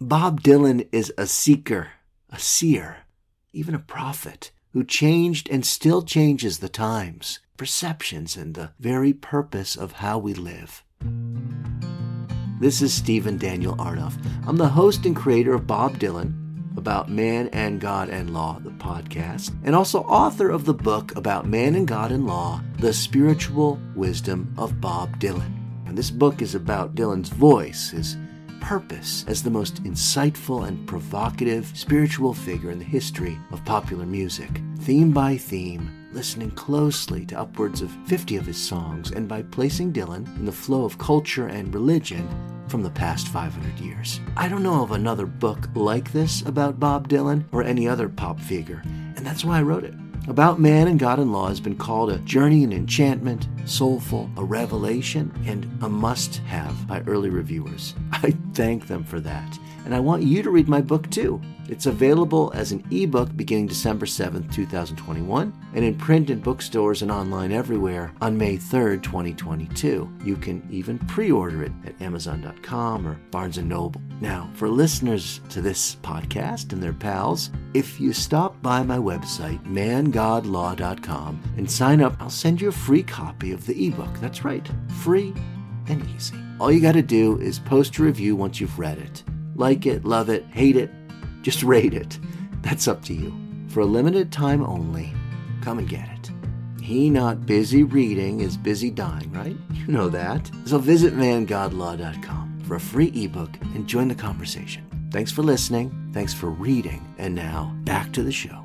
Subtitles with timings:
[0.00, 1.88] Bob Dylan is a seeker,
[2.30, 2.98] a seer,
[3.52, 9.74] even a prophet who changed and still changes the times, perceptions, and the very purpose
[9.74, 10.84] of how we live.
[12.60, 14.16] This is Stephen Daniel Arnoff.
[14.46, 16.32] I'm the host and creator of Bob Dylan,
[16.78, 21.48] about man and God and law, the podcast, and also author of the book about
[21.48, 25.56] man and God and law, The Spiritual Wisdom of Bob Dylan.
[25.88, 28.16] And this book is about Dylan's voice, his
[28.60, 34.60] purpose as the most insightful and provocative spiritual figure in the history of popular music.
[34.80, 39.92] Theme by theme, listening closely to upwards of 50 of his songs, and by placing
[39.92, 42.28] Dylan in the flow of culture and religion
[42.68, 44.20] from the past 500 years.
[44.36, 48.38] I don't know of another book like this about Bob Dylan or any other pop
[48.40, 49.94] figure, and that's why I wrote it.
[50.28, 54.44] About Man and God and Law has been called a journey in enchantment, soulful, a
[54.44, 57.94] revelation, and a must have by early reviewers.
[58.12, 59.58] I thank them for that.
[59.88, 61.40] And I want you to read my book too.
[61.70, 67.10] It's available as an ebook beginning December 7th, 2021, and in print in bookstores and
[67.10, 70.12] online everywhere on May 3rd, 2022.
[70.22, 74.02] You can even pre-order it at amazon.com or Barnes & Noble.
[74.20, 79.64] Now, for listeners to this podcast and their pals, if you stop by my website,
[79.64, 84.14] mangodlaw.com, and sign up, I'll send you a free copy of the ebook.
[84.20, 84.68] That's right,
[85.02, 85.32] free
[85.86, 86.36] and easy.
[86.60, 89.24] All you got to do is post a review once you've read it.
[89.58, 90.88] Like it, love it, hate it,
[91.42, 92.16] just rate it.
[92.62, 93.34] That's up to you.
[93.66, 95.12] For a limited time only,
[95.62, 96.30] come and get it.
[96.80, 99.56] He not busy reading is busy dying, right?
[99.88, 100.50] You know that.
[100.66, 104.84] So visit mangodlaw.com for a free ebook and join the conversation.
[105.10, 106.10] Thanks for listening.
[106.12, 107.02] Thanks for reading.
[107.16, 108.64] And now, back to the show.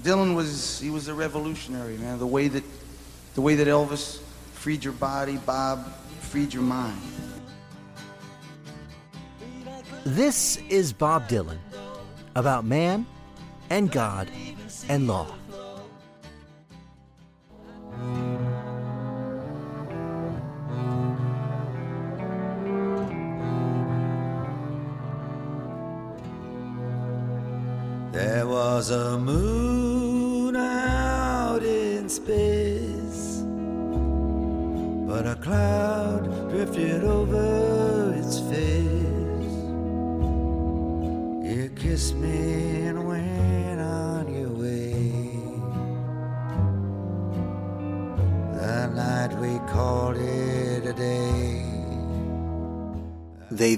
[0.00, 2.18] Dylan was he was a revolutionary, man.
[2.18, 2.62] The way that
[3.34, 4.18] the way that Elvis
[4.54, 7.00] freed your body, Bob freed your mind.
[10.04, 11.58] This is Bob Dylan
[12.34, 13.06] about man
[13.68, 14.30] and God
[14.88, 15.34] and law.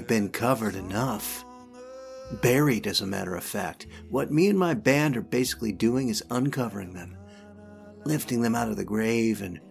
[0.07, 1.45] Been covered enough.
[2.41, 3.87] Buried, as a matter of fact.
[4.09, 7.17] What me and my band are basically doing is uncovering them,
[8.05, 9.61] lifting them out of the grave, and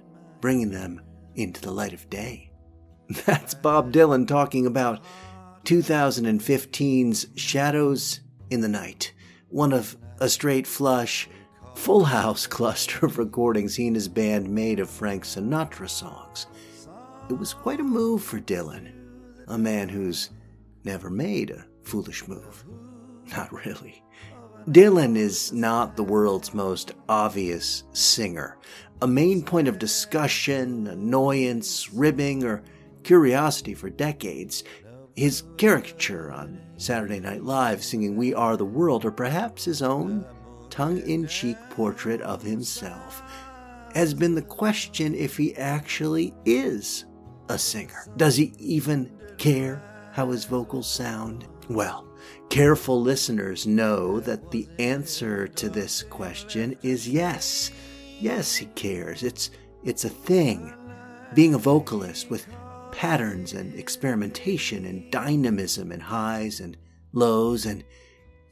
[0.40, 1.02] bringing them
[1.34, 2.50] into the light of day.
[3.26, 5.04] That's Bob Dylan talking about
[5.64, 8.20] 2015's Shadows
[8.50, 9.12] in the Night,
[9.48, 11.28] one of a straight flush,
[11.74, 16.46] full house cluster of recordings he and his band made of Frank Sinatra songs.
[17.28, 19.01] It was quite a move for Dylan,
[19.48, 20.30] a man who's
[20.84, 22.64] never made a foolish move.
[23.36, 24.02] Not really.
[24.68, 28.58] Dylan is not the world's most obvious singer.
[29.00, 32.62] A main point of discussion, annoyance, ribbing, or
[33.02, 34.62] curiosity for decades,
[35.16, 40.24] his caricature on Saturday Night Live singing We Are the World, or perhaps his own
[40.70, 43.22] tongue in cheek portrait of himself,
[43.94, 47.04] has been the question if he actually is
[47.48, 48.06] a singer.
[48.16, 49.10] Does he even
[49.42, 51.46] care how his vocals sound?
[51.68, 52.06] Well,
[52.48, 57.72] careful listeners know that the answer to this question is yes.
[58.20, 59.24] Yes, he cares.
[59.24, 59.50] It's
[59.82, 60.72] it's a thing.
[61.34, 62.46] Being a vocalist with
[62.92, 66.76] patterns and experimentation and dynamism and highs and
[67.12, 67.82] lows and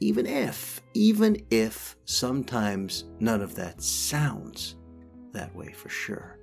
[0.01, 4.75] even if, even if sometimes none of that sounds
[5.31, 6.37] that way for sure.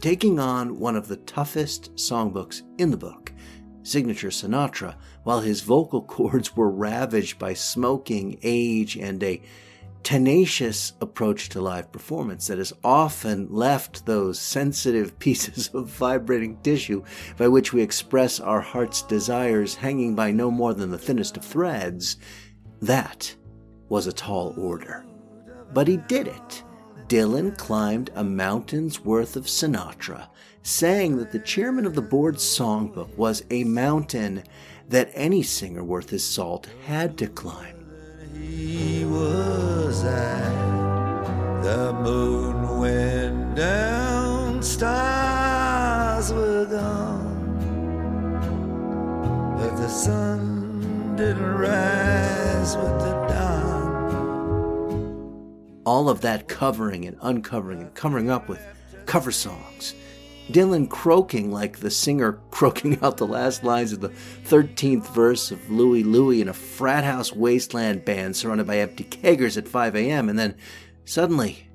[0.00, 3.32] Taking on one of the toughest songbooks in the book,
[3.82, 4.94] Signature Sinatra,
[5.24, 9.42] while his vocal cords were ravaged by smoking, age, and a
[10.02, 17.04] tenacious approach to live performance that has often left those sensitive pieces of vibrating tissue
[17.36, 21.44] by which we express our heart's desires hanging by no more than the thinnest of
[21.44, 22.16] threads,
[22.80, 23.34] that
[23.88, 25.04] was a tall order.
[25.72, 26.64] But he did it.
[27.06, 30.28] Dylan climbed a mountain's worth of Sinatra,
[30.62, 34.42] saying that the chairman of the board's songbook was a mountain
[34.88, 37.86] that any singer worth his salt had to climb.
[38.34, 47.56] He was at the moon went down, stars were gone,
[49.56, 53.92] but the sun didn't rise with the dawn.
[55.84, 58.60] All of that covering and uncovering and covering up with
[59.06, 59.94] cover songs.
[60.50, 64.10] Dylan croaking like the singer croaking out the last lines of the
[64.44, 69.56] 13th verse of Louie Louie in a frat house wasteland band surrounded by empty keggers
[69.56, 70.28] at 5 a.m.
[70.28, 70.56] And then
[71.04, 71.68] suddenly,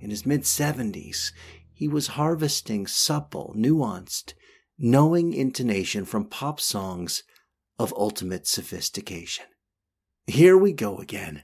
[0.00, 1.32] in his mid 70s,
[1.72, 4.34] he was harvesting supple, nuanced,
[4.78, 7.24] knowing intonation from pop songs
[7.78, 9.46] of ultimate sophistication.
[10.26, 11.42] Here we go again.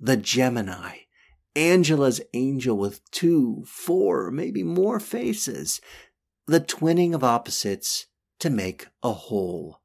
[0.00, 0.98] The Gemini.
[1.54, 5.80] Angela's angel with two, four, maybe more faces.
[6.46, 8.06] The twinning of opposites
[8.38, 9.80] to make a whole.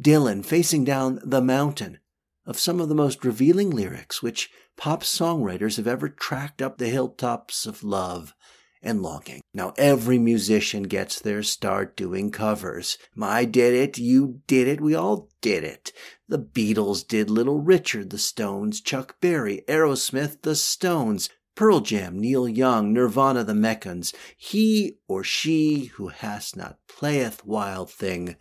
[0.00, 1.98] Dylan facing down the mountain
[2.46, 6.88] of some of the most revealing lyrics which pop songwriters have ever tracked up the
[6.88, 8.34] hilltops of love
[8.80, 9.40] and longing.
[9.54, 12.98] Now, every musician gets their start doing covers.
[13.20, 15.90] I did it, you did it, we all did it.
[16.28, 22.48] The Beatles did Little Richard, the Stones, Chuck Berry, Aerosmith, the Stones, Pearl Jam, Neil
[22.48, 24.12] Young, Nirvana, the Meccans.
[24.36, 28.36] He or she who has not playeth wild thing,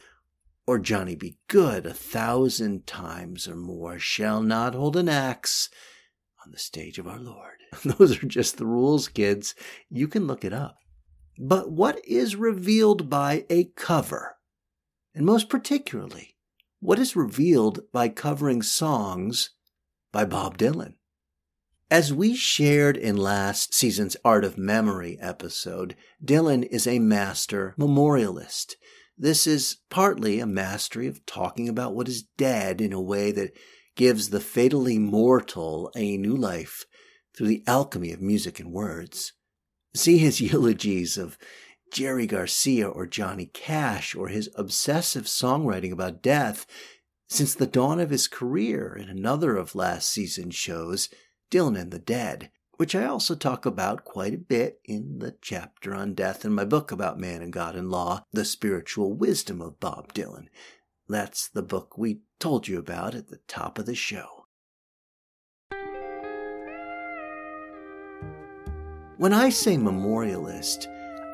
[0.65, 1.37] or Johnny B.
[1.47, 5.69] Goode a thousand times or more, shall not hold an axe
[6.45, 7.57] on the stage of our Lord.
[7.85, 9.53] Those are just the rules, kids.
[9.89, 10.77] You can look it up.
[11.37, 14.37] But what is revealed by a cover?
[15.15, 16.35] And most particularly,
[16.79, 19.51] what is revealed by covering songs
[20.11, 20.95] by Bob Dylan?
[21.93, 25.95] As we shared in last season's Art of Memory episode,
[26.25, 28.77] Dylan is a master memorialist.
[29.15, 33.55] This is partly a mastery of talking about what is dead in a way that
[33.95, 36.83] gives the fatally mortal a new life
[37.37, 39.33] through the alchemy of music and words.
[39.93, 41.37] See his eulogies of
[41.91, 46.65] Jerry Garcia or Johnny Cash or his obsessive songwriting about death
[47.29, 51.07] since the dawn of his career in another of last season's shows,
[51.53, 55.93] Dylan and the Dead, which I also talk about quite a bit in the chapter
[55.93, 59.79] on death in my book about man and God and law, The Spiritual Wisdom of
[59.79, 60.47] Bob Dylan.
[61.07, 64.47] That's the book we told you about at the top of the show.
[69.17, 70.87] When I say memorialist,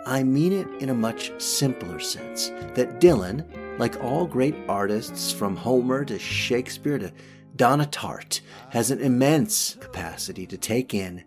[0.05, 5.55] I mean it in a much simpler sense that Dylan, like all great artists from
[5.55, 7.13] Homer to Shakespeare to
[7.59, 8.39] Donna Tartt,
[8.69, 11.25] has an immense capacity to take in,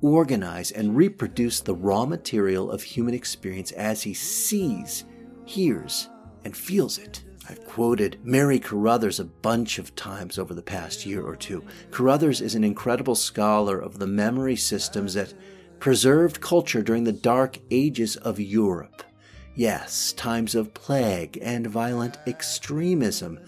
[0.00, 5.04] organize, and reproduce the raw material of human experience as he sees,
[5.44, 6.08] hears,
[6.44, 7.24] and feels it.
[7.48, 11.64] I've quoted Mary Carruthers a bunch of times over the past year or two.
[11.90, 15.34] Carruthers is an incredible scholar of the memory systems that
[15.80, 19.02] preserved culture during the dark ages of Europe.
[19.56, 23.40] Yes, times of plague and violent extremism,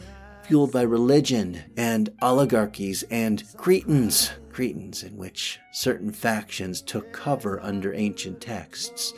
[0.45, 7.95] fueled by religion and oligarchies and Cretans, Cretans in which certain factions took cover under
[7.95, 9.15] ancient texts.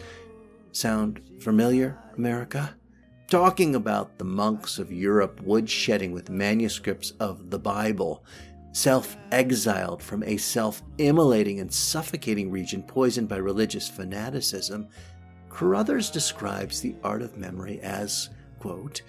[0.72, 2.76] Sound familiar, America?
[3.28, 8.24] Talking about the monks of Europe woodshedding with manuscripts of the Bible
[8.70, 14.86] self exiled from a self immolating and suffocating region poisoned by religious fanaticism,
[15.48, 18.30] Carruthers describes the art of memory as,
[18.60, 19.02] quote,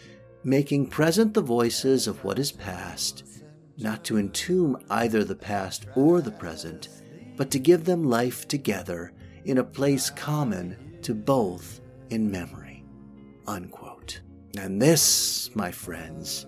[0.47, 3.43] making present the voices of what is past,
[3.79, 6.87] not to entomb either the past or the present,
[7.35, 9.11] but to give them life together
[9.43, 12.85] in a place common to both in memory.
[13.45, 14.21] Unquote.
[14.57, 16.45] And this, my friends,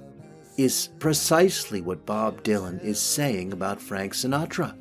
[0.56, 4.78] is precisely what Bob Dylan is saying about Frank Sinatra.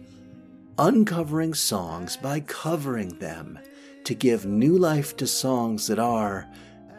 [0.79, 3.59] Uncovering songs by covering them
[4.05, 6.49] to give new life to songs that are,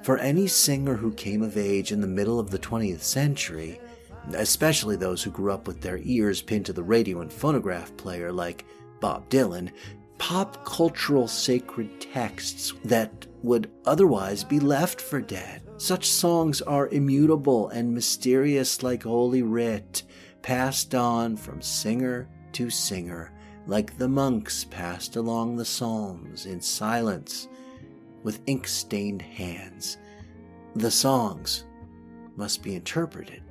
[0.04, 3.80] for any singer who came of age in the middle of the 20th century,
[4.34, 8.32] especially those who grew up with their ears pinned to the radio and phonograph player
[8.32, 8.66] like
[9.00, 9.72] Bob Dylan,
[10.18, 15.62] pop cultural sacred texts that would otherwise be left for dead.
[15.78, 20.04] Such songs are immutable and mysterious like Holy Writ,
[20.42, 23.32] passed on from singer to singer,
[23.66, 27.48] like the monks passed along the Psalms in silence
[28.24, 29.98] with ink stained hands.
[30.76, 31.66] The songs
[32.36, 33.44] must be interpreted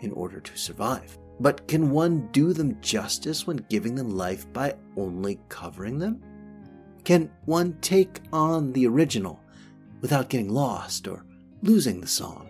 [0.00, 1.18] in order to survive.
[1.38, 6.22] But can one do them justice when giving them life by only covering them?
[7.04, 9.40] Can one take on the original
[10.00, 11.24] without getting lost or
[11.62, 12.48] losing the song?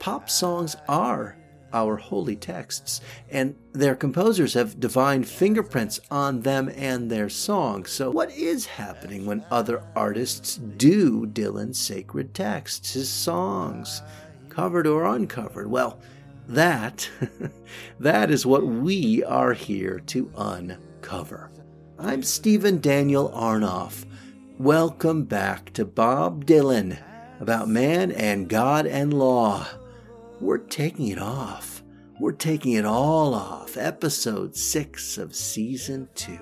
[0.00, 1.38] Pop songs are
[1.74, 7.90] our holy texts, and their composers have divine fingerprints on them and their songs.
[7.90, 14.00] So, what is happening when other artists do Dylan's sacred texts, his songs,
[14.48, 15.66] covered or uncovered?
[15.66, 16.00] Well,
[16.48, 17.10] that,
[18.00, 21.50] that is what we are here to uncover.
[21.98, 24.04] I'm Stephen Daniel Arnoff.
[24.58, 26.98] Welcome back to Bob Dylan
[27.40, 29.66] about man and God and law.
[30.40, 31.82] We're taking it off.
[32.20, 33.76] We're taking it all off.
[33.76, 36.38] Episode 6 of Season 2,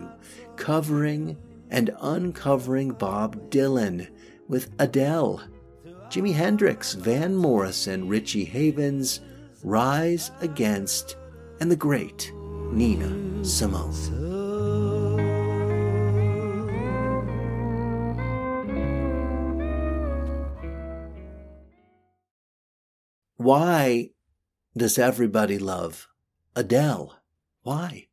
[0.57, 1.37] covering
[1.71, 4.11] and uncovering Bob Dylan
[4.49, 5.43] with Adele,
[6.09, 9.21] Jimi Hendrix, Van Morrison, Richie Havens,
[9.63, 11.17] Rise Against,
[11.61, 12.33] and the great
[12.73, 14.42] Nina Simone.
[23.43, 24.11] Why
[24.77, 26.07] does everybody love
[26.55, 27.17] Adele?
[27.65, 28.07] Why?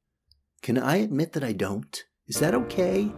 [0.63, 2.03] Can I admit that I don't?
[2.27, 3.11] Is that okay?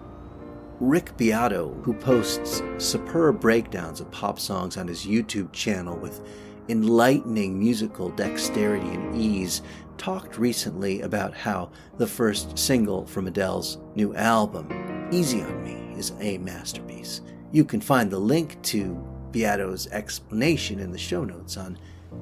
[0.82, 6.20] Rick Beato, who posts superb breakdowns of pop songs on his YouTube channel with
[6.68, 9.62] enlightening musical dexterity and ease,
[9.98, 14.68] talked recently about how the first single from Adele's new album,
[15.14, 17.22] Easy on Me, is a masterpiece.
[17.54, 19.02] You can find the link to
[19.32, 21.78] Beato's explanation in the show notes on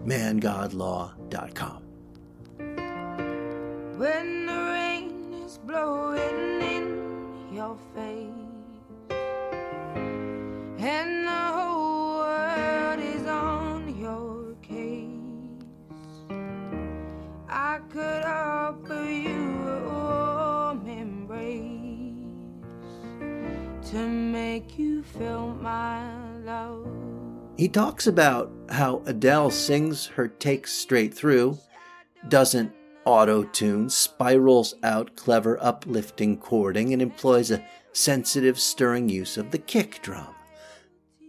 [0.05, 1.83] mangodlaw.com.
[3.97, 8.29] When the rain is blowing in your face
[10.79, 15.09] and the whole world is on your case,
[17.49, 21.89] I could offer you a warm embrace
[23.91, 26.01] to make you feel my
[26.45, 26.98] love.
[27.59, 31.57] He talks about how Adele sings her takes straight through,
[32.29, 32.71] doesn't
[33.03, 37.61] auto tune, spirals out clever uplifting chording, and employs a
[37.91, 40.33] sensitive, stirring use of the kick drum.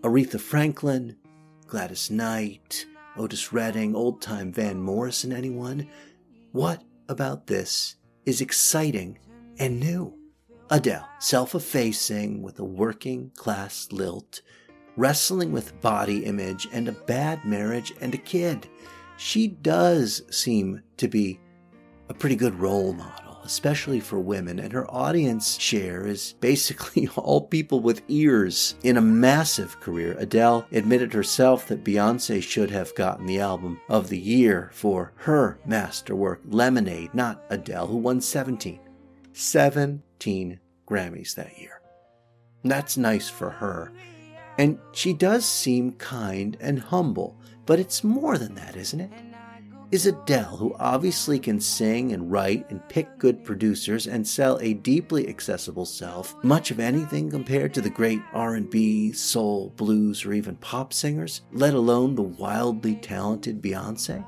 [0.04, 1.16] Aretha Franklin,
[1.66, 5.88] Gladys Knight, Otis Redding, old time Van Morrison, anyone?
[6.52, 9.18] What about this is exciting
[9.58, 10.16] and new?
[10.70, 14.42] Adele, self effacing with a working class lilt,
[15.00, 18.68] wrestling with body image and a bad marriage and a kid.
[19.16, 21.40] She does seem to be
[22.10, 27.40] a pretty good role model, especially for women, and her audience share is basically all
[27.40, 28.74] people with ears.
[28.82, 34.10] In a massive career, Adele admitted herself that Beyonce should have gotten the album of
[34.10, 38.78] the year for her masterwork, Lemonade, not Adele, who won 17.
[39.32, 41.80] 17 Grammys that year.
[42.64, 43.92] That's nice for her.
[44.58, 49.10] And she does seem kind and humble, but it's more than that, isn't it?
[49.90, 54.74] Is Adele, who obviously can sing and write and pick good producers and sell a
[54.74, 60.54] deeply accessible self, much of anything compared to the great R&B, soul, blues, or even
[60.56, 64.24] pop singers, let alone the wildly talented Beyonce?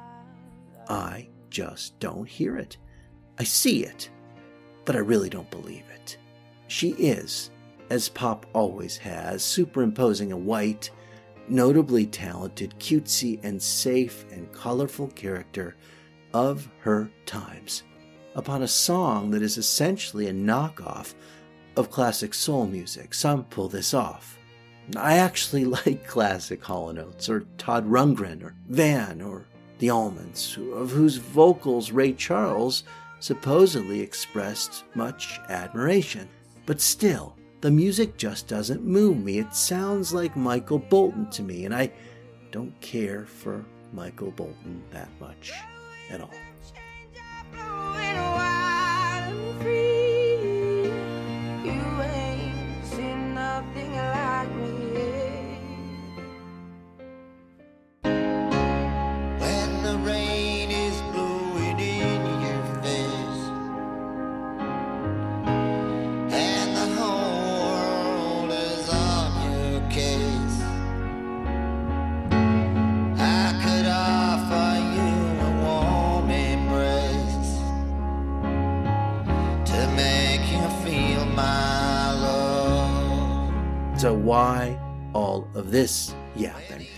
[0.88, 2.76] I just don't hear it.
[3.38, 4.10] I see it,
[4.84, 6.16] but I really don't believe it.
[6.66, 7.50] She is
[7.92, 10.90] as pop always has, superimposing a white,
[11.46, 15.76] notably talented, cutesy, and safe and colorful character
[16.32, 17.82] of her times
[18.34, 21.12] upon a song that is essentially a knockoff
[21.76, 23.12] of classic soul music.
[23.12, 24.38] Some pull this off.
[24.96, 29.44] I actually like classic Hall & Oates or Todd Rundgren or Van or
[29.80, 32.84] the Allmans, of whose vocals Ray Charles
[33.20, 36.26] supposedly expressed much admiration.
[36.64, 39.38] But still, the music just doesn't move me.
[39.38, 41.92] It sounds like Michael Bolton to me, and I
[42.50, 45.52] don't care for Michael Bolton that much
[46.10, 46.30] at all.
[84.02, 84.76] So, why
[85.14, 86.88] all of this yapping?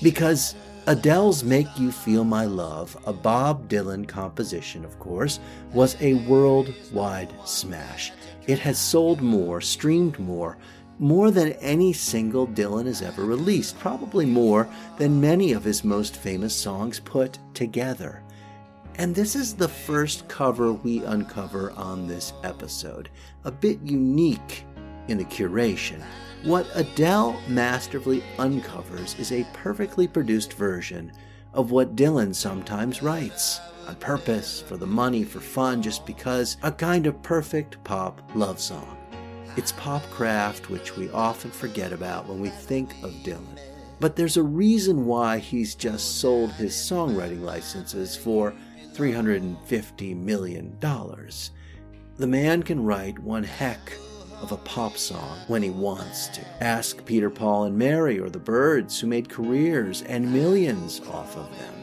[0.00, 0.54] Because
[0.86, 5.40] Adele's Make You Feel My Love, a Bob Dylan composition, of course,
[5.72, 8.12] was a worldwide smash.
[8.46, 10.56] It has sold more, streamed more,
[11.00, 14.68] more than any single Dylan has ever released, probably more
[14.98, 18.22] than many of his most famous songs put together.
[18.94, 23.08] And this is the first cover we uncover on this episode,
[23.42, 24.64] a bit unique
[25.10, 26.02] in the curation.
[26.44, 31.12] What Adele masterfully uncovers is a perfectly produced version
[31.52, 33.60] of what Dylan sometimes writes.
[33.86, 38.60] On purpose, for the money, for fun, just because, a kind of perfect pop love
[38.60, 38.96] song.
[39.56, 43.58] It's pop craft, which we often forget about when we think of Dylan.
[43.98, 48.54] But there's a reason why he's just sold his songwriting licenses for
[48.94, 50.78] $350 million.
[50.80, 53.92] The man can write one heck
[54.40, 56.40] of a pop song when he wants to.
[56.60, 61.50] Ask Peter, Paul, and Mary or the Byrds, who made careers and millions off of
[61.58, 61.74] them.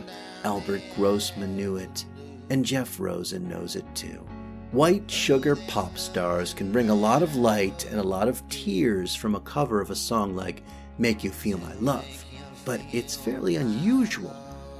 [0.43, 2.05] Albert Grossman knew it,
[2.49, 4.25] and Jeff Rosen knows it too.
[4.71, 9.15] White sugar pop stars can bring a lot of light and a lot of tears
[9.15, 10.63] from a cover of a song like
[10.97, 12.25] Make You Feel My Love,
[12.65, 14.35] but it's fairly unusual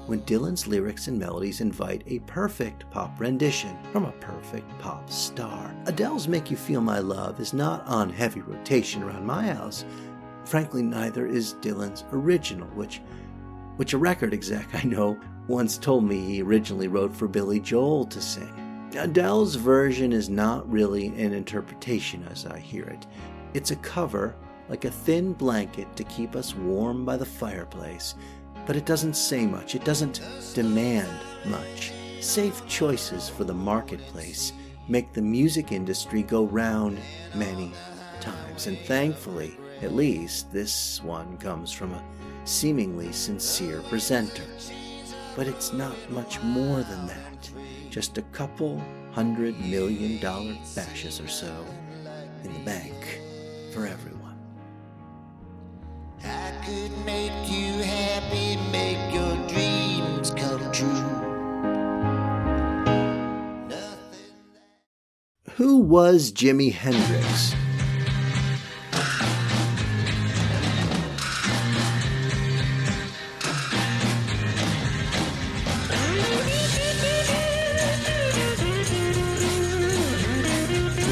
[0.07, 5.75] when Dylan's lyrics and melodies invite a perfect pop rendition from a perfect pop star.
[5.85, 9.85] Adele's Make You Feel My Love is not on heavy rotation around my house.
[10.45, 13.01] Frankly, neither is Dylan's original, which
[13.75, 18.05] which a record exec I know once told me he originally wrote for Billy Joel
[18.05, 18.89] to sing.
[18.97, 23.05] Adele's version is not really an interpretation as I hear it.
[23.53, 24.35] It's a cover,
[24.69, 28.15] like a thin blanket to keep us warm by the fireplace,
[28.67, 30.21] but it doesn't say much, it doesn't
[30.53, 31.09] demand
[31.45, 31.93] much.
[32.19, 34.51] Safe choices for the marketplace
[34.89, 36.99] make the music industry go round
[37.33, 37.71] many
[38.19, 42.03] times, and thankfully, at least, this one comes from a
[42.43, 44.43] seemingly sincere presenter.
[45.35, 47.49] But it's not much more than that,
[47.89, 51.65] just a couple hundred million dollar bashes or so
[52.43, 53.21] in the bank
[53.71, 54.17] for everyone
[65.57, 67.55] Who was Jimi Hendrix?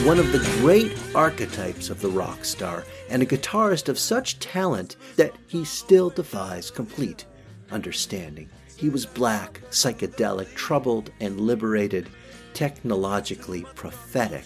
[0.05, 4.97] one of the great archetypes of the rock star, and a guitarist of such talent
[5.15, 7.25] that he still defies complete
[7.71, 8.47] understanding.
[8.77, 12.07] He was black, psychedelic, troubled, and liberated,
[12.55, 14.45] technologically prophetic,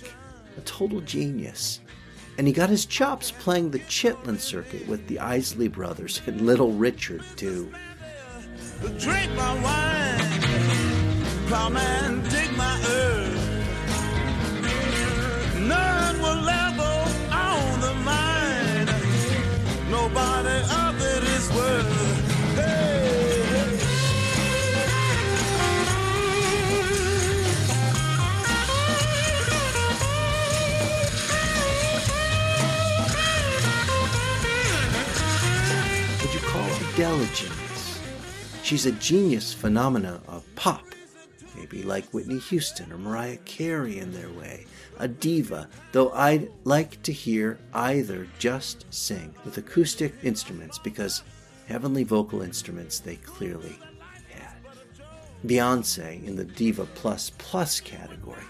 [0.58, 1.82] a total genius.
[2.38, 6.72] And he got his chops playing the Chitlin circuit with the Isley Brothers and Little
[6.74, 7.72] Richard, too.
[8.98, 10.20] Drink my wine,
[12.30, 12.80] dig my.
[15.68, 16.59] None will ever
[38.70, 40.86] She's a genius phenomena of pop,
[41.56, 44.68] maybe like Whitney Houston or Mariah Carey in their way
[45.00, 51.24] a diva, though I'd like to hear either just sing with acoustic instruments because
[51.68, 53.76] heavenly vocal instruments they clearly
[54.30, 54.54] had.
[55.48, 58.46] Beyonce in the Diva Plus Plus category.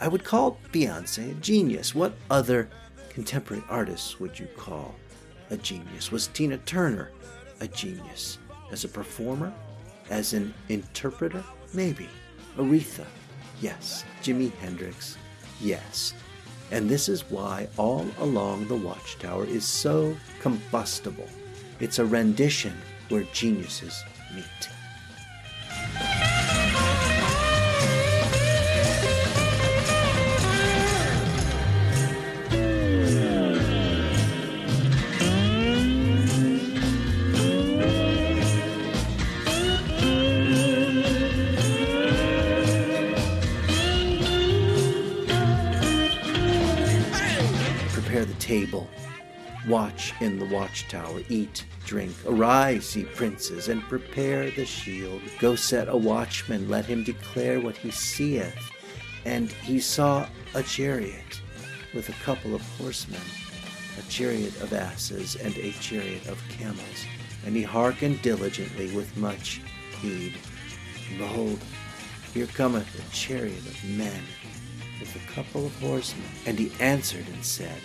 [0.00, 1.94] I would call Beyonce a genius.
[1.94, 2.68] What other
[3.10, 4.96] contemporary artists would you call
[5.50, 6.10] a genius?
[6.10, 7.12] Was Tina Turner
[7.60, 8.38] a genius?
[8.72, 9.52] As a performer?
[10.10, 11.44] As an interpreter?
[11.74, 12.08] Maybe.
[12.56, 13.04] Aretha?
[13.60, 14.04] Yes.
[14.22, 15.16] Jimi Hendrix?
[15.60, 16.14] Yes.
[16.70, 21.28] And this is why all along the watchtower is so combustible.
[21.80, 22.74] It's a rendition
[23.10, 24.02] where geniuses
[24.34, 24.70] meet.
[48.52, 48.86] Table.
[49.66, 52.14] Watch in the watchtower, eat, drink.
[52.26, 55.22] Arise, ye princes, and prepare the shield.
[55.38, 58.70] Go set a watchman, let him declare what he seeth.
[59.24, 61.40] And he saw a chariot
[61.94, 63.26] with a couple of horsemen.
[63.98, 67.06] a chariot of asses and a chariot of camels.
[67.44, 69.60] And he hearkened diligently with much
[70.00, 70.34] heed.
[71.10, 71.58] And behold,
[72.32, 74.22] here cometh a chariot of men
[75.00, 76.28] with a couple of horsemen.
[76.46, 77.80] And he answered and said,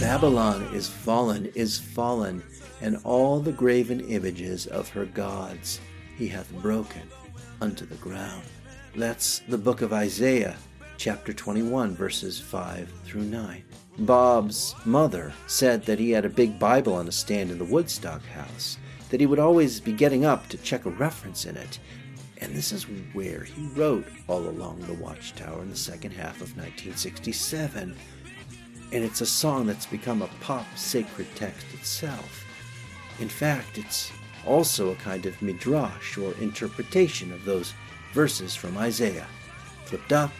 [0.00, 2.42] Babylon is fallen, is fallen,
[2.80, 5.80] and all the graven images of her gods
[6.18, 7.02] he hath broken
[7.60, 8.42] unto the ground.
[8.96, 10.56] That's the book of Isaiah,
[10.98, 13.64] chapter 21, verses 5 through 9.
[14.00, 18.24] Bob's mother said that he had a big Bible on a stand in the Woodstock
[18.26, 18.76] house,
[19.10, 21.78] that he would always be getting up to check a reference in it.
[22.38, 26.56] And this is where he wrote All Along the Watchtower in the second half of
[26.56, 27.96] 1967.
[28.92, 32.44] And it's a song that's become a pop sacred text itself.
[33.18, 34.12] In fact, it's
[34.46, 37.74] also a kind of midrash or interpretation of those
[38.12, 39.26] verses from Isaiah,
[39.84, 40.32] flipped up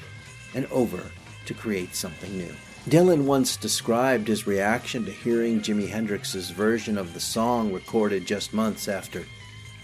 [0.55, 1.03] and over
[1.47, 2.55] to create something new.
[2.89, 8.53] Dylan once described his reaction to hearing Jimi Hendrix's version of the song recorded just
[8.53, 9.25] months after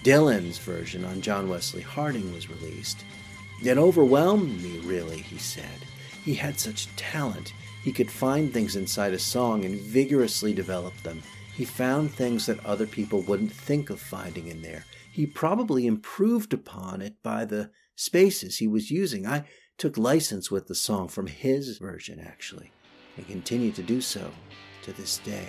[0.04, 3.04] Dylan's version on John Wesley Harding was released.
[3.62, 5.64] It overwhelmed me, really, he said.
[6.24, 7.52] He had such talent.
[7.82, 11.22] He could find things inside a song and vigorously develop them.
[11.54, 14.84] He found things that other people wouldn't think of finding in there.
[15.12, 19.26] He probably improved upon it by the spaces he was using.
[19.26, 19.44] I
[19.78, 22.72] took license with the song from his version, actually
[23.16, 24.30] and continue to do so
[24.82, 25.48] to this day.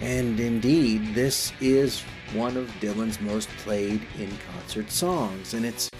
[0.00, 2.02] And indeed, this is
[2.32, 5.90] one of Dylan's most played in concert songs, and it's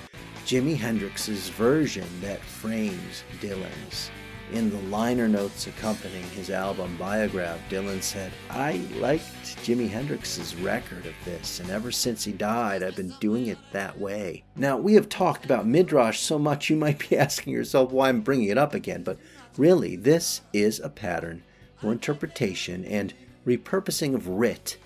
[0.44, 4.10] Jimi Hendrix's version that frames Dylan's.
[4.52, 11.06] In the liner notes accompanying his album Biograph, Dylan said, I liked Jimi Hendrix's record
[11.06, 14.44] of this, and ever since he died, I've been doing it that way.
[14.54, 18.20] Now, we have talked about Midrash so much you might be asking yourself why I'm
[18.20, 19.16] bringing it up again, but
[19.56, 21.42] really, this is a pattern
[21.76, 23.14] for interpretation and
[23.46, 24.76] repurposing of writ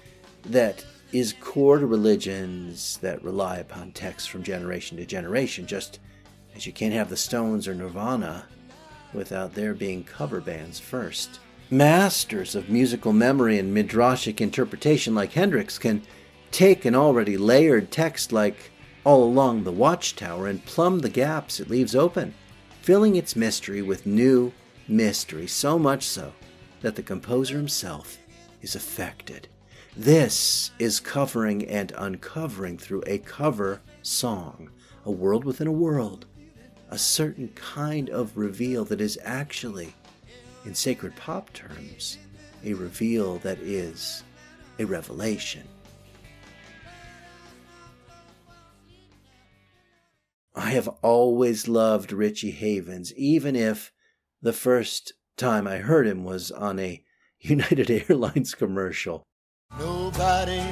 [0.45, 6.01] that is core to religions that rely upon texts from generation to generation, just
[6.55, 8.45] as you can't have the Stones or Nirvana
[9.15, 11.41] without there being cover bands first.
[11.71, 16.03] Masters of musical memory and midrashic interpretation like Hendrix can
[16.51, 18.71] take an already layered text like
[19.05, 22.35] All Along the Watchtower and plumb the gaps it leaves open,
[22.83, 24.53] filling its mystery with new
[24.87, 26.33] mystery, so much so
[26.81, 28.19] that the composer himself
[28.63, 29.49] is affected.
[29.99, 34.71] This is covering and uncovering through a cover song,
[35.05, 36.25] a world within a world,
[36.89, 39.93] a certain kind of reveal that is actually,
[40.65, 42.19] in sacred pop terms,
[42.63, 44.23] a reveal that is
[44.79, 45.67] a revelation.
[50.55, 53.91] I have always loved Richie Havens, even if
[54.41, 57.03] the first time I heard him was on a
[57.41, 59.25] United Airlines commercial.
[59.77, 60.63] Nobody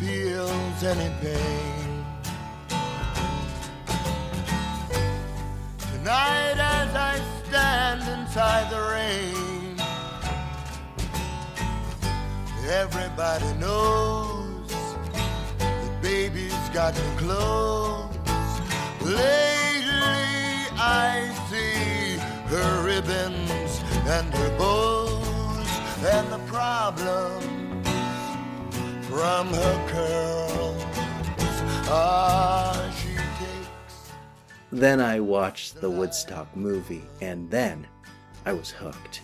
[0.00, 2.04] feels any pain.
[5.92, 9.76] Tonight, as I stand inside the rain,
[12.68, 14.70] everybody knows
[15.58, 18.10] that baby's got me close.
[19.00, 25.68] Lately, I see her ribbons and her bows
[26.02, 27.53] and the problems
[29.14, 30.84] from her curls.
[31.86, 32.92] Ah,
[34.72, 37.86] then I watched the Woodstock movie, and then
[38.44, 39.22] I was hooked.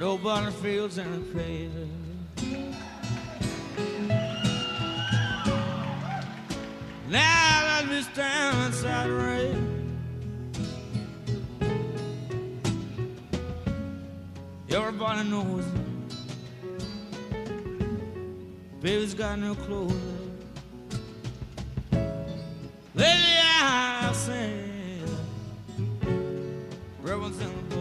[0.00, 2.26] Nobody feels any pain.
[7.08, 9.76] Now let me stand inside the rain.
[14.70, 15.64] Everybody knows
[18.90, 19.94] Baby's got no clothes.
[21.92, 25.04] Lately I sing
[27.00, 27.76] Rebels in the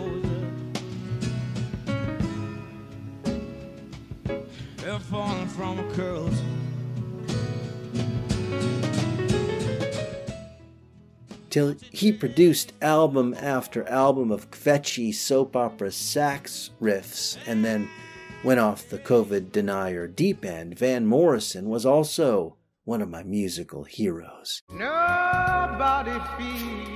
[4.77, 6.39] They're falling from curls
[11.49, 17.89] Till he produced album after album of kvetchy soap opera sax riffs and then
[18.43, 23.83] went off the COVID denier deep end, Van Morrison was also one of my musical
[23.83, 24.61] heroes.
[24.71, 26.89] Nobody feels.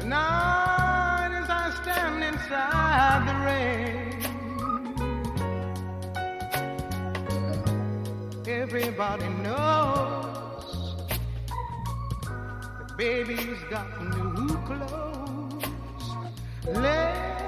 [0.00, 3.34] Tonight as I stand inside the
[8.44, 9.28] rain, everybody
[13.00, 15.64] baby's got new clothes.
[16.66, 17.39] Lately,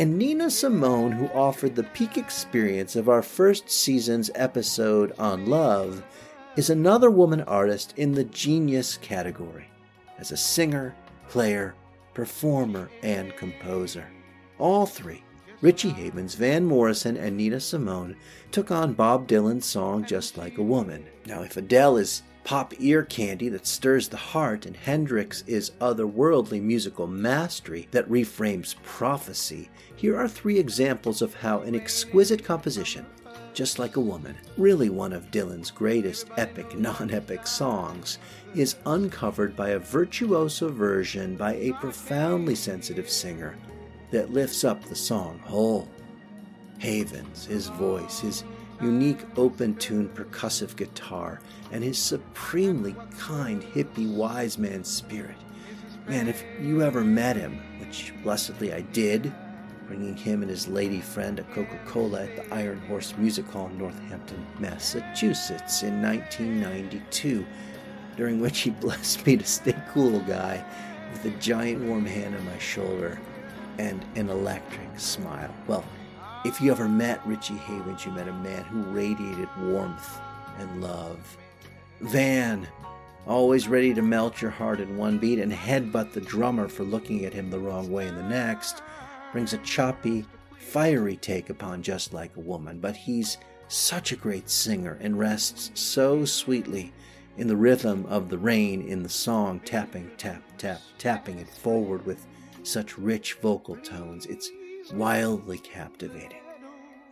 [0.00, 6.02] And Nina Simone, who offered the peak experience of our first season's episode on love,
[6.56, 9.68] is another woman artist in the genius category
[10.18, 10.94] as a singer,
[11.28, 11.74] player,
[12.14, 14.06] performer, and composer.
[14.58, 15.22] All three,
[15.60, 18.16] Richie Havens, Van Morrison, and Nina Simone,
[18.52, 21.04] took on Bob Dylan's song Just Like a Woman.
[21.26, 26.62] Now, if Adele is pop ear candy that stirs the heart, and Hendrix is otherworldly
[26.62, 33.04] musical mastery that reframes prophecy, here are three examples of how an exquisite composition,
[33.52, 38.18] just like a woman, really one of Dylan's greatest epic non epic songs,
[38.54, 43.56] is uncovered by a virtuoso version by a profoundly sensitive singer
[44.10, 45.88] that lifts up the song whole.
[46.78, 48.44] Havens, his voice, his
[48.80, 51.40] unique open tuned percussive guitar,
[51.72, 55.36] and his supremely kind, hippie, wise man spirit.
[56.08, 59.32] Man, if you ever met him, which blessedly I did,
[59.86, 63.66] bringing him and his lady friend a Coca Cola at the Iron Horse Music Hall
[63.66, 67.44] in Northampton, Massachusetts in 1992,
[68.16, 70.64] during which he blessed me to stay cool, guy,
[71.12, 73.18] with a giant warm hand on my shoulder
[73.78, 75.52] and an electric smile.
[75.66, 75.84] Well,
[76.44, 80.20] if you ever met Richie Havens, you met a man who radiated warmth
[80.58, 81.36] and love.
[82.00, 82.66] Van,
[83.26, 87.24] always ready to melt your heart in one beat and headbutt the drummer for looking
[87.24, 88.82] at him the wrong way in the next,
[89.32, 90.24] brings a choppy,
[90.58, 93.36] fiery take upon Just Like a Woman, but he's
[93.68, 96.92] such a great singer and rests so sweetly
[97.36, 102.04] in the rhythm of the rain in the song, tapping, tap, tap, tapping it forward
[102.06, 102.26] with
[102.62, 104.26] such rich vocal tones.
[104.26, 104.50] It's
[104.92, 106.40] wildly captivating.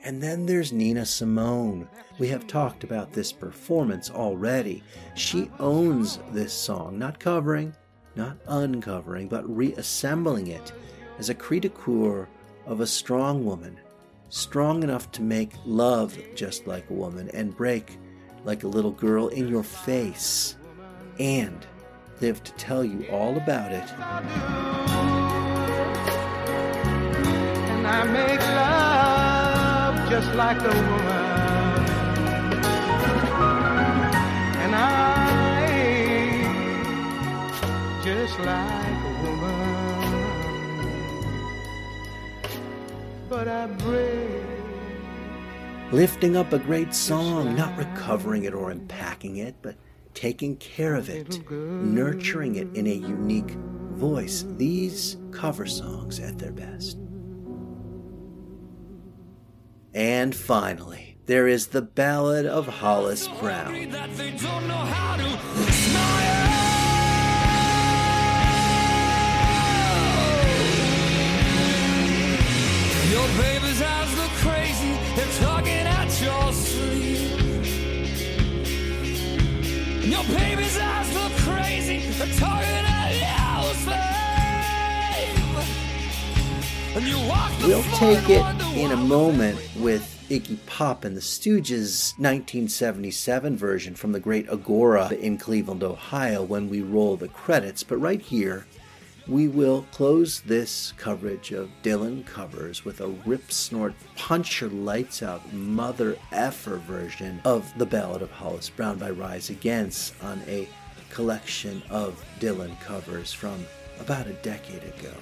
[0.05, 1.89] And then there's Nina Simone.
[2.19, 4.83] We have talked about this performance already.
[5.15, 7.75] She owns this song, not covering,
[8.15, 10.73] not uncovering, but reassembling it
[11.19, 12.29] as a cri de coeur
[12.67, 13.79] of a strong woman,
[14.29, 17.99] strong enough to make love just like a woman and break
[18.45, 20.57] like a little girl in your face,
[21.19, 21.67] and
[22.21, 24.98] live to tell you all about it.
[27.91, 31.85] I make love just like a woman.
[34.63, 34.89] And I
[38.05, 39.69] just like a woman.
[43.31, 44.29] But I break.
[45.91, 49.77] lifting up a great song, not recovering it or unpacking it, but
[50.13, 53.53] taking care of it, nurturing it in a unique
[53.93, 54.45] voice.
[54.59, 56.99] These cover songs at their best.
[59.99, 63.91] And finally, there is the Ballad of Hollis Brown.
[63.91, 65.29] that they don't know how to
[65.73, 66.39] smile.
[73.11, 77.33] Your baby's eyes look crazy, they're tugging at your sleeve.
[80.05, 83.99] And your baby's eyes look crazy, they're tugging at your sleeve.
[86.95, 90.57] And you walk the We'll floor take and it wonder in a moment with Iggy
[90.67, 96.81] Pop and the Stooges' 1977 version from the Great Agora in Cleveland, Ohio, when we
[96.81, 97.83] roll the credits.
[97.83, 98.69] But right here,
[99.27, 105.25] we will close this coverage of Dylan covers with a rip snort, punch your lights
[105.25, 110.69] out, mother effer version of The Ballad of Hollis Brown by Rise Against on a
[111.11, 113.67] collection of Dylan covers from
[113.99, 115.15] about a decade ago.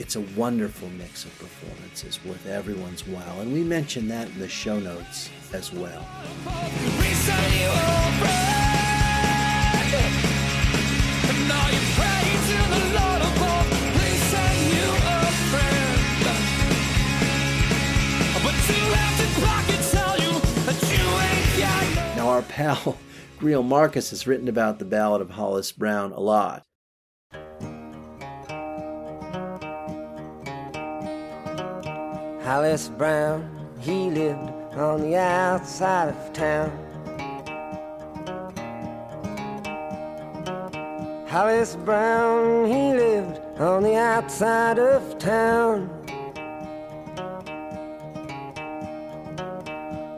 [0.00, 4.48] It's a wonderful mix of performances worth everyone's while, and we mention that in the
[4.48, 6.00] show notes as well.
[22.16, 22.96] Now our pal
[23.38, 26.64] Greil Marcus has written about the Ballad of Hollis Brown a lot.
[32.50, 36.68] Hollis Brown, he lived on the outside of town.
[41.28, 45.88] Hollis Brown, he lived on the outside of town.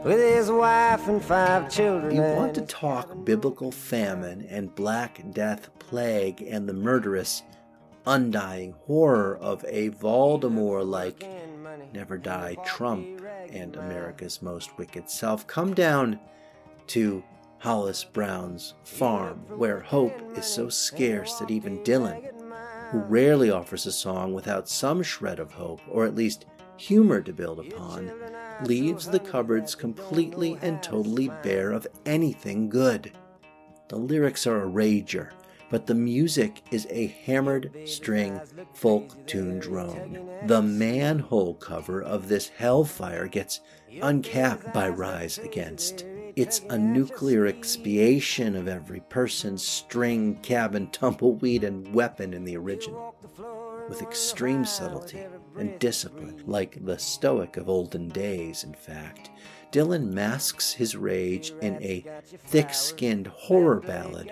[0.03, 2.15] With his wife and five children.
[2.15, 7.43] You want to talk biblical famine and black death plague and the murderous,
[8.07, 11.23] undying horror of a Voldemort like
[11.93, 15.47] Never Die Trump and America's Most Wicked Self.
[15.47, 16.19] Come down
[16.87, 17.23] to
[17.59, 22.31] Hollis Brown's farm, where hope is so scarce that even Dylan,
[22.91, 26.45] who rarely offers a song without some shred of hope, or at least
[26.77, 28.11] humor to build upon,
[28.65, 33.11] leaves the cupboards completely and totally bare of anything good.
[33.87, 35.29] The lyrics are a rager,
[35.73, 38.39] but the music is a hammered string
[38.75, 40.29] folk tune drone.
[40.45, 43.59] The manhole cover of this hellfire gets
[43.99, 46.05] uncapped by Rise Against.
[46.35, 53.15] It's a nuclear expiation of every person, string, cabin, tumbleweed, and weapon in the original,
[53.89, 55.25] with extreme subtlety
[55.57, 59.31] and discipline, like the Stoic of olden days, in fact.
[59.73, 62.05] Dylan masks his rage in a
[62.45, 64.31] thick skinned horror ballad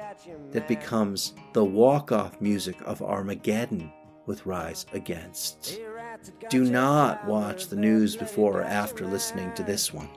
[0.51, 3.91] that becomes the walk off music of Armageddon
[4.27, 5.80] with Rise Against.
[6.49, 10.10] Do not watch the news before or after listening to this one.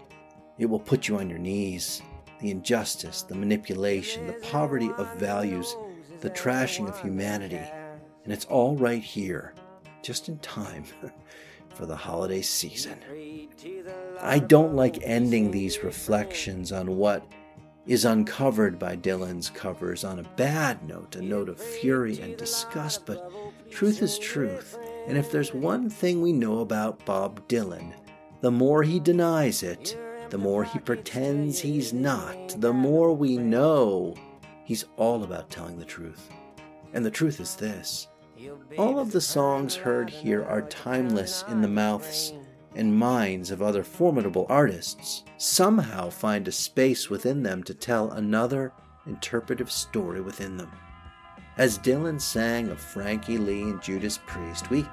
[0.59, 2.03] It will put you on your knees.
[2.41, 5.75] The injustice, the manipulation, the poverty of values,
[6.21, 7.63] the trashing of humanity.
[8.25, 9.55] And it's all right here,
[10.03, 10.85] just in time
[11.75, 12.99] for the holiday season.
[14.21, 17.27] I don't like ending these reflections on what
[17.87, 23.05] is uncovered by Dylan's covers on a bad note, a note of fury and disgust,
[23.05, 23.31] but
[23.71, 24.79] truth is truth.
[25.07, 27.93] And if there's one thing we know about Bob Dylan,
[28.41, 29.99] the more he denies it,
[30.31, 34.15] the more he pretends he's not, the more we know
[34.65, 36.31] he's all about telling the truth.
[36.95, 38.09] And the truth is this
[38.79, 42.33] all of the songs heard here are timeless in the mouths
[42.75, 48.73] and minds of other formidable artists, somehow find a space within them to tell another
[49.07, 50.73] interpretive story within them.
[51.57, 54.85] As Dylan sang of Frankie Lee and Judas Priest, we,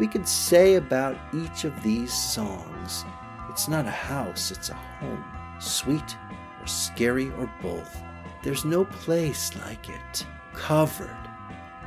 [0.00, 3.04] we could say about each of these songs
[3.48, 5.24] it's not a house, it's a home,
[5.58, 6.16] sweet
[6.60, 8.00] or scary or both.
[8.44, 10.26] There's no place like it.
[10.54, 11.28] Covered,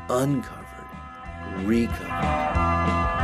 [0.10, 0.63] uncovered,
[1.66, 3.23] recovered.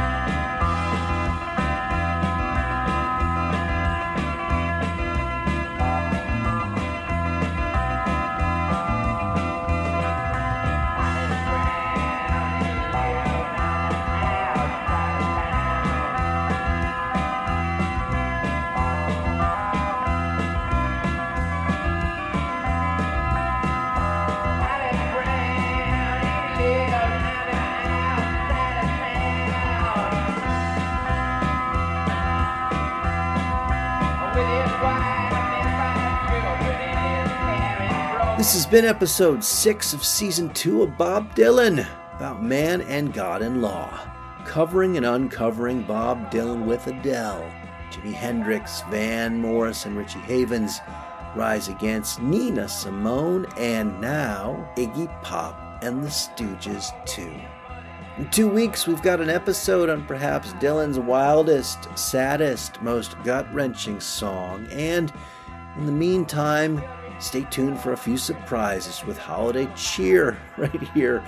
[38.40, 43.42] This has been episode 6 of season 2 of Bob Dylan about man and God
[43.42, 44.00] and law,
[44.46, 47.44] covering and uncovering Bob Dylan with Adele,
[47.92, 50.80] Jimi Hendrix, Van Morris, and Richie Havens,
[51.36, 57.36] Rise Against Nina Simone, and now Iggy Pop and the Stooges too.
[58.18, 64.00] In two weeks, we've got an episode on perhaps Dylan's wildest, saddest, most gut wrenching
[64.00, 65.12] song, and
[65.78, 66.82] in the meantime,
[67.20, 71.24] Stay tuned for a few surprises with holiday cheer right here,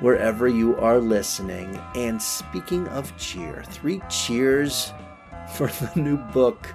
[0.00, 1.78] wherever you are listening.
[1.94, 4.92] And speaking of cheer, three cheers
[5.54, 6.74] for the new book.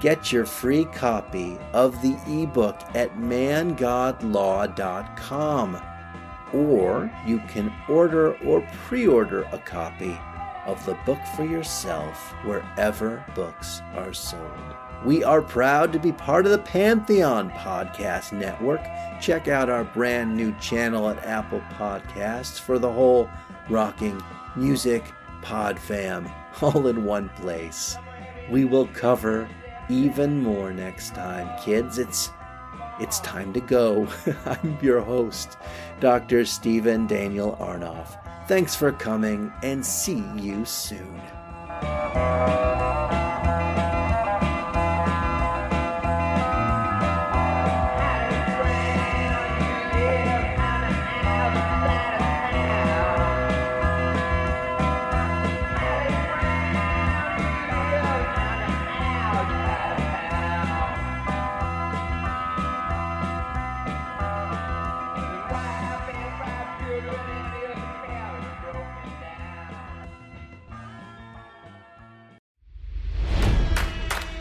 [0.00, 5.82] Get your free copy of the ebook at mangodlaw.com.
[6.52, 10.18] Or you can order or pre order a copy
[10.66, 14.77] of the book for yourself wherever books are sold.
[15.04, 18.80] We are proud to be part of the Pantheon Podcast Network.
[19.20, 23.30] Check out our brand new channel at Apple Podcasts for the whole
[23.68, 24.20] rocking
[24.56, 25.04] music
[25.40, 26.28] pod fam
[26.62, 27.96] all in one place.
[28.50, 29.48] We will cover
[29.88, 31.98] even more next time, kids.
[31.98, 32.30] It's
[32.98, 34.08] it's time to go.
[34.46, 35.56] I'm your host,
[36.00, 36.44] Dr.
[36.44, 38.18] Stephen Daniel Arnoff.
[38.48, 41.20] Thanks for coming and see you soon.